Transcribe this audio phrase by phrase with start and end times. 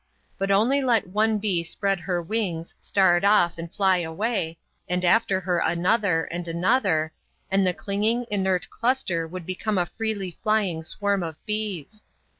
[0.39, 4.57] But only let one bee spread her wings, start off, and fly away,
[4.89, 7.13] and after her another, and another,
[7.51, 12.01] and the clinging, inert cluster would become a freely flying swarm of bees.